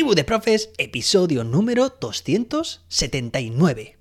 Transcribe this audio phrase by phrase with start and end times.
[0.00, 3.98] Tribu de Profes, episodio número 279.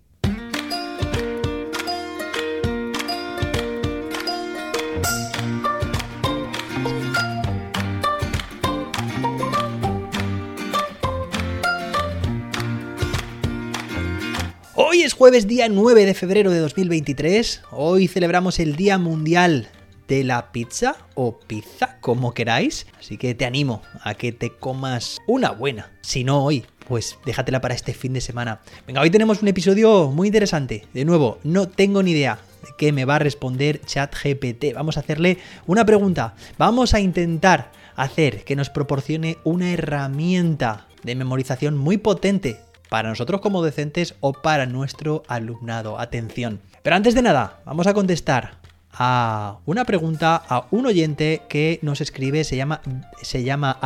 [14.76, 17.64] Hoy es jueves día 9 de febrero de 2023.
[17.72, 19.68] Hoy celebramos el Día Mundial
[20.10, 22.88] de la pizza o pizza, como queráis.
[23.00, 25.92] Así que te animo a que te comas una buena.
[26.02, 28.60] Si no hoy, pues déjatela para este fin de semana.
[28.88, 30.88] Venga, hoy tenemos un episodio muy interesante.
[30.94, 34.74] De nuevo, no tengo ni idea de qué me va a responder ChatGPT.
[34.74, 36.34] Vamos a hacerle una pregunta.
[36.58, 43.42] Vamos a intentar hacer que nos proporcione una herramienta de memorización muy potente para nosotros
[43.42, 46.00] como docentes o para nuestro alumnado.
[46.00, 46.62] Atención.
[46.82, 48.58] Pero antes de nada, vamos a contestar
[48.92, 52.82] a una pregunta a un oyente que nos escribe, se llama,
[53.22, 53.80] se llama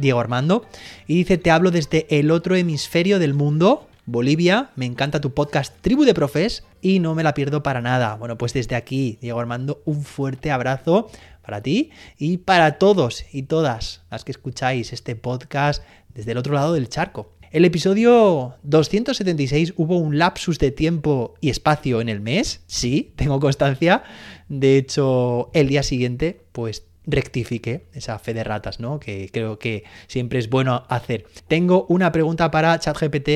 [0.00, 0.66] Diego Armando,
[1.06, 5.74] y dice, te hablo desde el otro hemisferio del mundo, Bolivia, me encanta tu podcast
[5.82, 8.14] Tribu de Profes y no me la pierdo para nada.
[8.16, 11.10] Bueno, pues desde aquí, Diego Armando, un fuerte abrazo
[11.42, 15.82] para ti y para todos y todas las que escucháis este podcast
[16.14, 17.34] desde el otro lado del charco.
[17.50, 23.40] El episodio 276 hubo un lapsus de tiempo y espacio en el mes, sí, tengo
[23.40, 24.02] constancia.
[24.48, 29.00] De hecho, el día siguiente, pues rectifique esa fe de ratas, ¿no?
[29.00, 31.26] Que creo que siempre es bueno hacer.
[31.48, 33.28] Tengo una pregunta para ChatGPT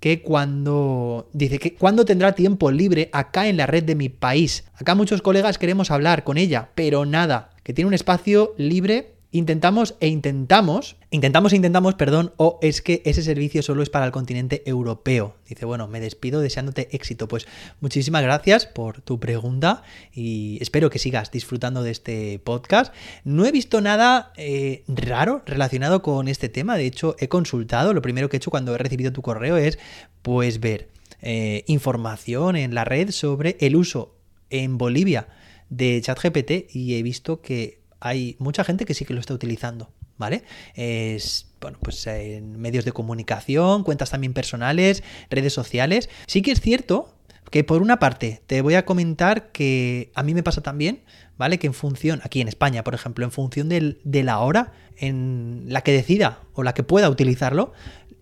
[0.00, 4.64] que cuando dice que cuando tendrá tiempo libre acá en la red de mi país.
[4.74, 9.94] Acá muchos colegas queremos hablar con ella, pero nada, que tiene un espacio libre Intentamos
[10.00, 14.10] e intentamos, intentamos e intentamos, perdón, o es que ese servicio solo es para el
[14.10, 15.36] continente europeo.
[15.48, 17.28] Dice, bueno, me despido deseándote éxito.
[17.28, 17.46] Pues
[17.80, 22.92] muchísimas gracias por tu pregunta y espero que sigas disfrutando de este podcast.
[23.22, 28.02] No he visto nada eh, raro relacionado con este tema, de hecho he consultado, lo
[28.02, 29.78] primero que he hecho cuando he recibido tu correo es
[30.22, 30.88] pues ver
[31.22, 34.16] eh, información en la red sobre el uso
[34.48, 35.28] en Bolivia
[35.68, 39.92] de ChatGPT y he visto que hay mucha gente que sí que lo está utilizando,
[40.16, 40.42] ¿vale?
[40.74, 46.08] Es, bueno, pues en medios de comunicación, cuentas también personales, redes sociales.
[46.26, 47.14] Sí que es cierto
[47.50, 51.02] que por una parte te voy a comentar que a mí me pasa también,
[51.36, 51.58] ¿vale?
[51.58, 55.82] Que en función, aquí en España, por ejemplo, en función de la hora en la
[55.82, 57.72] que decida o la que pueda utilizarlo,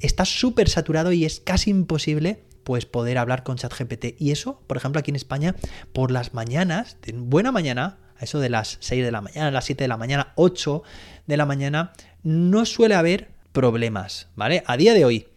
[0.00, 4.20] está súper saturado y es casi imposible pues poder hablar con ChatGPT.
[4.20, 5.56] Y eso, por ejemplo, aquí en España,
[5.92, 9.84] por las mañanas, de buena mañana, eso de las 6 de la mañana, las 7
[9.84, 10.82] de la mañana, 8
[11.26, 11.92] de la mañana,
[12.22, 14.62] no suele haber problemas, ¿vale?
[14.66, 15.28] A día de hoy,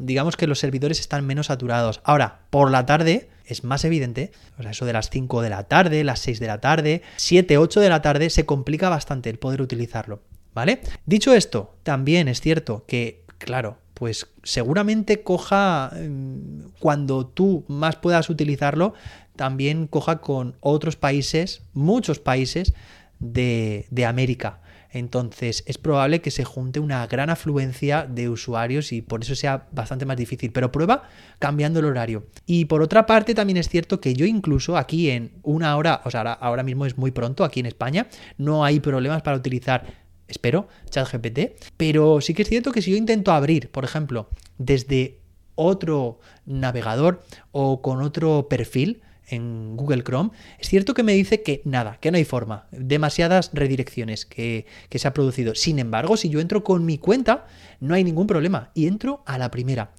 [0.00, 2.00] digamos que los servidores están menos saturados.
[2.04, 5.64] Ahora, por la tarde es más evidente, o sea, eso de las 5 de la
[5.64, 9.38] tarde, las 6 de la tarde, 7, 8 de la tarde, se complica bastante el
[9.38, 10.22] poder utilizarlo,
[10.54, 10.80] ¿vale?
[11.04, 18.28] Dicho esto, también es cierto que, claro, pues seguramente coja mm, cuando tú más puedas
[18.28, 18.92] utilizarlo,
[19.34, 22.74] también coja con otros países, muchos países
[23.18, 24.60] de, América.
[24.92, 29.68] Entonces es probable que se junte una gran afluencia de usuarios y por eso sea
[29.72, 30.52] bastante más difícil.
[30.52, 31.04] Pero prueba
[31.38, 32.26] cambiando el horario.
[32.44, 36.10] Y por otra parte también es cierto que yo incluso aquí en una hora, o
[36.10, 40.68] sea, ahora, mismo es muy pronto aquí en España, no hay problemas para utilizar espero,
[40.90, 45.18] ChatGPT, pero sí que es cierto que si yo intento abrir, por ejemplo, desde
[45.54, 51.62] otro navegador o con otro perfil, en Google Chrome, es cierto que me dice que
[51.64, 55.54] nada, que no hay forma, demasiadas redirecciones que, se ha producido.
[55.54, 57.46] Sin embargo, si yo entro con mi cuenta,
[57.80, 59.92] no hay ningún problema y entro a la primera.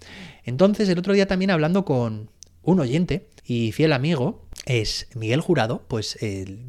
[0.44, 2.30] Entonces, el otro día también hablando con
[2.66, 6.18] un oyente y fiel amigo, es Miguel Jurado, pues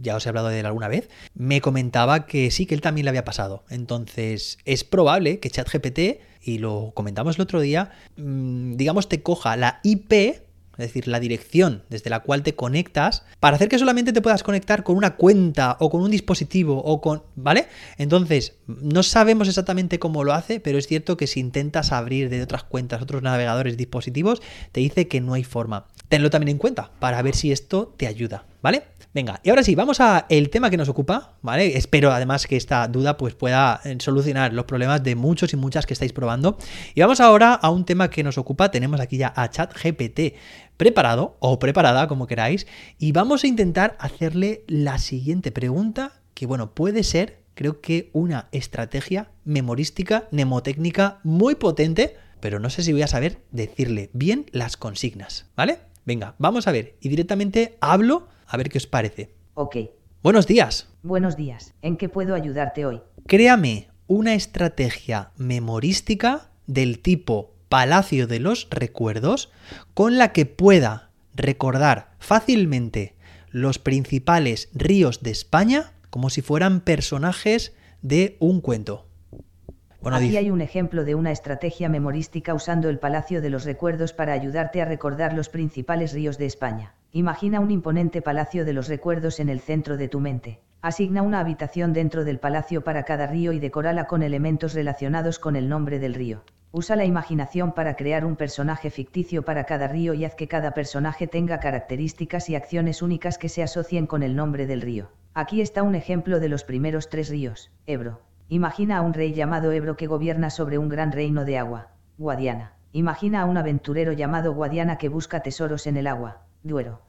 [0.03, 3.07] ya os he hablado de él alguna vez, me comentaba que sí, que él también
[3.07, 3.65] le había pasado.
[3.71, 9.57] Entonces, es probable que ChatGPT, y lo comentamos el otro día, mm, digamos, te coja
[9.57, 10.46] la IP
[10.79, 14.43] es decir, la dirección desde la cual te conectas, para hacer que solamente te puedas
[14.43, 17.23] conectar con una cuenta o con un dispositivo o con...
[17.35, 17.69] ¿Vale?
[17.99, 22.43] Entonces, no sabemos exactamente cómo lo hace, pero es cierto que si intentas abrir de
[22.43, 24.43] otras cuentas, otros navegadores, dispositivos,
[24.73, 25.87] te dice que no hay forma.
[26.09, 28.83] Tenlo también en cuenta para ver si esto te ayuda, ¿vale?
[29.15, 31.77] Venga, y ahora sí, vamos a el tema que nos ocupa, ¿vale?
[31.77, 35.87] Espero además que esta duda pues pueda eh, solucionar los problemas de muchos y muchas
[35.87, 36.59] que estáis probando.
[36.93, 40.35] Y vamos ahora a un tema que nos ocupa, tenemos aquí ya a ChatGPT
[40.77, 42.67] preparado o preparada, como queráis,
[42.99, 48.49] y vamos a intentar hacerle la siguiente pregunta, que bueno, puede ser, creo que una
[48.51, 54.77] estrategia memorística, mnemotécnica muy potente, pero no sé si voy a saber decirle bien las
[54.77, 55.79] consignas, ¿vale?
[56.05, 59.35] Venga, vamos a ver, y directamente hablo a ver qué os parece.
[59.55, 59.77] Ok.
[60.23, 60.89] Buenos días.
[61.03, 61.75] Buenos días.
[61.83, 63.01] ¿En qué puedo ayudarte hoy?
[63.27, 69.51] Créame una estrategia memorística del tipo Palacio de los Recuerdos
[69.95, 73.15] con la que pueda recordar fácilmente
[73.51, 79.07] los principales ríos de España como si fueran personajes de un cuento.
[80.05, 84.33] Aquí hay un ejemplo de una estrategia memorística usando el Palacio de los Recuerdos para
[84.33, 86.95] ayudarte a recordar los principales ríos de España.
[87.17, 90.61] Imagina un imponente Palacio de los Recuerdos en el centro de tu mente.
[90.83, 95.57] Asigna una habitación dentro del palacio para cada río y decórala con elementos relacionados con
[95.57, 96.43] el nombre del río.
[96.73, 100.73] Usa la imaginación para crear un personaje ficticio para cada río y haz que cada
[100.73, 105.09] personaje tenga características y acciones únicas que se asocien con el nombre del río.
[105.33, 107.73] Aquí está un ejemplo de los primeros tres ríos.
[107.87, 108.21] Ebro.
[108.51, 111.93] Imagina a un rey llamado Ebro que gobierna sobre un gran reino de agua.
[112.19, 112.75] Guadiana.
[112.93, 116.43] Imagina a un aventurero llamado Guadiana que busca tesoros en el agua.
[116.67, 117.01] Duero.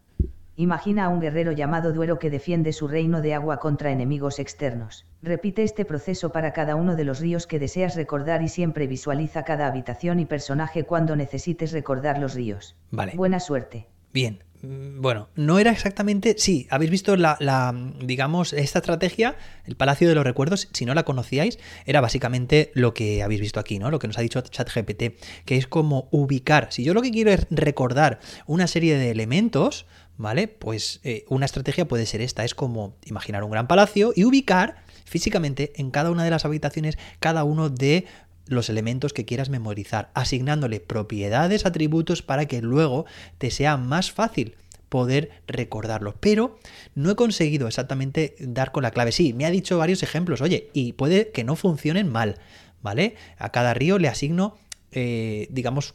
[0.56, 5.06] Imagina a un guerrero llamado Duero que defiende su reino de agua contra enemigos externos.
[5.22, 9.44] Repite este proceso para cada uno de los ríos que deseas recordar y siempre visualiza
[9.44, 12.76] cada habitación y personaje cuando necesites recordar los ríos.
[12.90, 13.14] Vale.
[13.16, 13.88] Buena suerte.
[14.14, 16.36] Bien, bueno, no era exactamente.
[16.38, 21.06] Sí, habéis visto la, digamos, esta estrategia, el Palacio de los Recuerdos, si no la
[21.06, 23.92] conocíais, era básicamente lo que habéis visto aquí, ¿no?
[23.92, 25.04] Lo que nos ha dicho ChatGPT,
[25.46, 26.68] que es como ubicar.
[26.72, 29.86] Si yo lo que quiero es recordar una serie de elementos,
[30.18, 30.48] ¿vale?
[30.48, 34.84] Pues eh, una estrategia puede ser esta: es como imaginar un gran palacio y ubicar
[35.06, 38.06] físicamente en cada una de las habitaciones cada uno de
[38.50, 43.06] los elementos que quieras memorizar, asignándole propiedades, atributos para que luego
[43.38, 44.56] te sea más fácil
[44.90, 46.16] poder recordarlo.
[46.20, 46.60] Pero
[46.96, 49.12] no he conseguido exactamente dar con la clave.
[49.12, 52.38] Sí, me ha dicho varios ejemplos, oye, y puede que no funcionen mal,
[52.82, 53.16] ¿vale?
[53.38, 54.58] A cada río le asigno,
[55.00, 55.94] eh, digamos,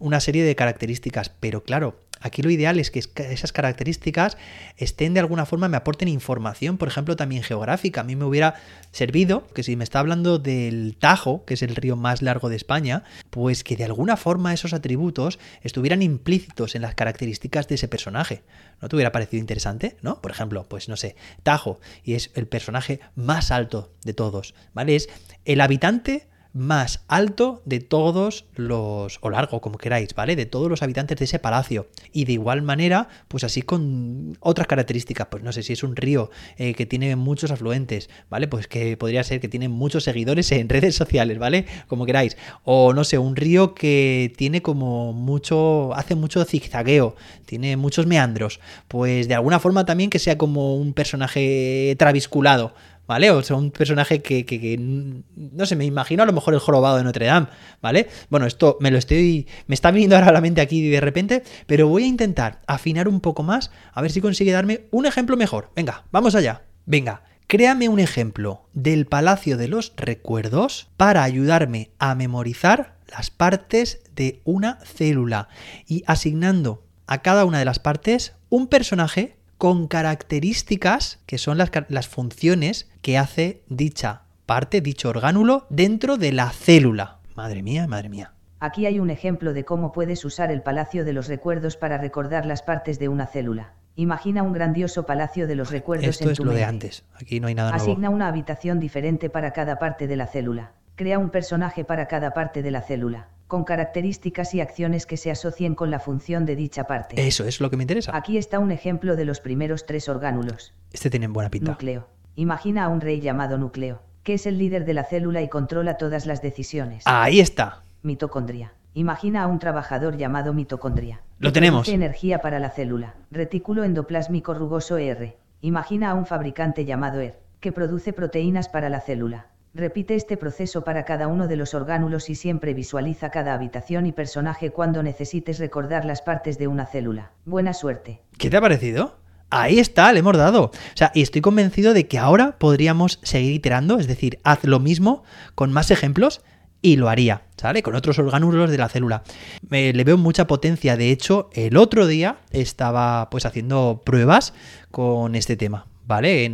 [0.00, 4.36] una serie de características, pero claro, Aquí lo ideal es que esas características
[4.76, 8.02] estén de alguna forma, me aporten información, por ejemplo, también geográfica.
[8.02, 8.56] A mí me hubiera
[8.92, 12.56] servido que si me está hablando del Tajo, que es el río más largo de
[12.56, 17.88] España, pues que de alguna forma esos atributos estuvieran implícitos en las características de ese
[17.88, 18.42] personaje.
[18.82, 19.96] ¿No te hubiera parecido interesante?
[20.02, 20.20] ¿No?
[20.20, 24.94] Por ejemplo, pues no sé, Tajo, y es el personaje más alto de todos, ¿vale?
[24.94, 25.08] Es
[25.46, 30.36] el habitante más alto de todos los, o largo como queráis, ¿vale?
[30.36, 31.88] De todos los habitantes de ese palacio.
[32.12, 35.96] Y de igual manera, pues así con otras características, pues no sé si es un
[35.96, 38.48] río eh, que tiene muchos afluentes, ¿vale?
[38.48, 41.66] Pues que podría ser que tiene muchos seguidores en redes sociales, ¿vale?
[41.86, 42.36] Como queráis.
[42.64, 47.14] O no sé, un río que tiene como mucho, hace mucho zigzagueo,
[47.46, 48.60] tiene muchos meandros.
[48.88, 52.74] Pues de alguna forma también que sea como un personaje travisculado,
[53.10, 53.32] ¿vale?
[53.32, 57.02] O sea, un personaje que, no sé, me imagino a lo mejor el jorobado de
[57.02, 57.48] Notre Dame,
[57.82, 58.06] ¿vale?
[58.28, 61.42] Bueno, esto me lo estoy, me está viniendo ahora a la mente aquí de repente,
[61.66, 65.36] pero voy a intentar afinar un poco más, a ver si consigue darme un ejemplo
[65.36, 65.72] mejor.
[65.74, 66.62] Venga, vamos allá.
[66.86, 74.02] Venga, créame un ejemplo del Palacio de los Recuerdos para ayudarme a memorizar las partes
[74.14, 75.48] de una célula
[75.84, 81.70] y asignando a cada una de las partes un personaje con características que son las,
[81.88, 87.18] las funciones que hace dicha parte, dicho orgánulo, dentro de la célula.
[87.36, 88.32] Madre mía, madre mía.
[88.58, 92.46] Aquí hay un ejemplo de cómo puedes usar el Palacio de los Recuerdos para recordar
[92.46, 93.74] las partes de una célula.
[93.96, 97.04] Imagina un grandioso Palacio de los Recuerdos Esto es lo de antes.
[97.12, 100.72] Aquí no hay nada Asigna una habitación diferente para cada parte de la célula.
[100.96, 105.30] Crea un personaje para cada parte de la célula con características y acciones que se
[105.30, 107.26] asocien con la función de dicha parte.
[107.26, 108.16] Eso es lo que me interesa.
[108.16, 110.72] Aquí está un ejemplo de los primeros tres orgánulos.
[110.92, 111.72] Este tiene buena pinta.
[111.72, 112.08] Núcleo.
[112.36, 115.98] Imagina a un rey llamado núcleo, que es el líder de la célula y controla
[115.98, 117.02] todas las decisiones.
[117.06, 117.82] Ahí está.
[118.02, 118.72] Mitocondria.
[118.94, 121.20] Imagina a un trabajador llamado mitocondria.
[121.38, 121.88] Lo tenemos.
[121.88, 123.16] energía para la célula.
[123.30, 125.36] Retículo endoplásmico rugoso ER.
[125.60, 129.48] Imagina a un fabricante llamado ER, que produce proteínas para la célula.
[129.72, 134.12] Repite este proceso para cada uno de los orgánulos y siempre visualiza cada habitación y
[134.12, 137.30] personaje cuando necesites recordar las partes de una célula.
[137.44, 138.20] Buena suerte.
[138.36, 139.16] ¿Qué te ha parecido?
[139.48, 140.64] Ahí está, le hemos dado.
[140.64, 144.80] O sea, y estoy convencido de que ahora podríamos seguir iterando, es decir, haz lo
[144.80, 145.22] mismo
[145.54, 146.42] con más ejemplos
[146.82, 147.84] y lo haría, ¿sale?
[147.84, 149.22] Con otros orgánulos de la célula.
[149.68, 150.96] le veo mucha potencia.
[150.96, 154.52] De hecho, el otro día estaba pues haciendo pruebas
[154.90, 155.86] con este tema.
[156.10, 156.50] ¿Vale?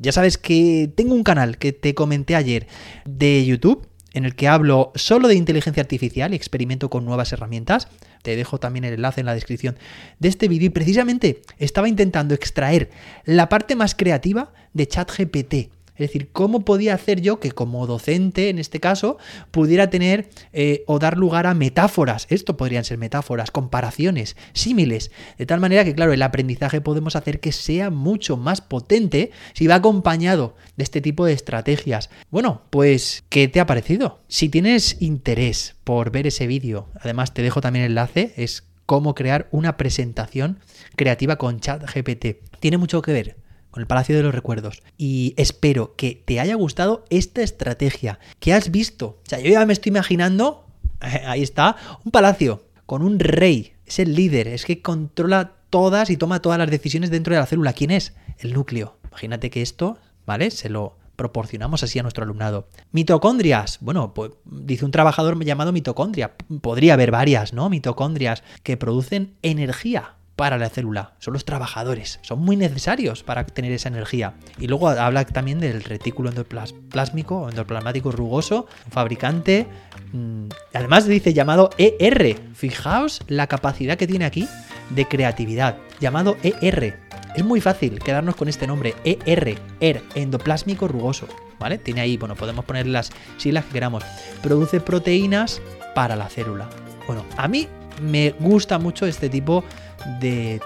[0.00, 2.68] ya sabes que tengo un canal que te comenté ayer
[3.06, 7.88] de YouTube en el que hablo solo de inteligencia artificial y experimento con nuevas herramientas.
[8.22, 9.78] Te dejo también el enlace en la descripción
[10.18, 12.90] de este vídeo y precisamente estaba intentando extraer
[13.24, 15.77] la parte más creativa de ChatGPT.
[15.98, 19.18] Es decir, ¿cómo podía hacer yo que como docente, en este caso,
[19.50, 22.28] pudiera tener eh, o dar lugar a metáforas?
[22.30, 25.10] Esto podrían ser metáforas, comparaciones, símiles.
[25.38, 29.66] De tal manera que, claro, el aprendizaje podemos hacer que sea mucho más potente si
[29.66, 32.10] va acompañado de este tipo de estrategias.
[32.30, 34.20] Bueno, pues, ¿qué te ha parecido?
[34.28, 39.16] Si tienes interés por ver ese vídeo, además te dejo también el enlace, es cómo
[39.16, 40.60] crear una presentación
[40.94, 42.38] creativa con ChatGPT.
[42.60, 43.47] Tiene mucho que ver
[43.80, 44.82] el Palacio de los Recuerdos.
[44.96, 49.06] Y espero que te haya gustado esta estrategia que has visto.
[49.06, 50.66] O sea, yo ya me estoy imaginando,
[51.00, 53.74] ahí está, un palacio con un rey.
[53.86, 57.46] Es el líder, es que controla todas y toma todas las decisiones dentro de la
[57.46, 57.72] célula.
[57.72, 58.14] ¿Quién es?
[58.38, 58.96] El núcleo.
[59.08, 60.50] Imagínate que esto, ¿vale?
[60.50, 62.68] Se lo proporcionamos así a nuestro alumnado.
[62.92, 63.78] Mitocondrias.
[63.80, 66.34] Bueno, pues dice un trabajador llamado mitocondria.
[66.60, 67.68] Podría haber varias, ¿no?
[67.68, 71.14] Mitocondrias que producen energía para la célula.
[71.18, 72.20] Son los trabajadores.
[72.22, 74.34] Son muy necesarios para tener esa energía.
[74.56, 79.66] Y luego habla también del retículo endoplásmico, endoplasmático rugoso, fabricante.
[80.12, 82.36] Mm, además dice llamado ER.
[82.54, 84.48] Fijaos la capacidad que tiene aquí
[84.90, 85.76] de creatividad.
[85.98, 87.00] Llamado ER.
[87.34, 91.26] Es muy fácil quedarnos con este nombre, ER, ER, endoplásmico rugoso.
[91.58, 91.78] ¿Vale?
[91.78, 94.04] Tiene ahí, bueno, podemos poner las siglas que queramos.
[94.40, 95.60] Produce proteínas
[95.96, 96.70] para la célula.
[97.08, 97.66] Bueno, a mí
[98.00, 99.87] me gusta mucho este tipo de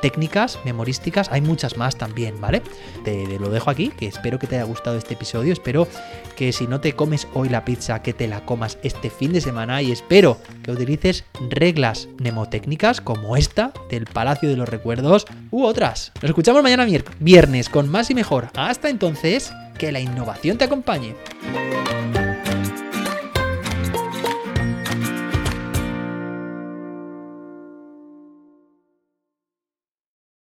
[0.01, 1.31] técnicas memorísticas.
[1.31, 2.63] Hay muchas más también, ¿vale?
[3.05, 5.53] Te, lo dejo aquí, que espero que te haya gustado este episodio.
[5.53, 5.89] Espero
[6.37, 9.41] que si no te comes hoy la pizza, que te la comas este fin de
[9.41, 9.83] semana.
[9.83, 16.13] Y espero que utilices reglas mnemotécnicas como esta del Palacio de los Recuerdos u otras.
[16.17, 16.87] Nos escuchamos mañana
[17.21, 18.49] viernes con más y mejor.
[18.55, 21.15] Hasta entonces, que la innovación te acompañe.